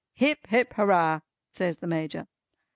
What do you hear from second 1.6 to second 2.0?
the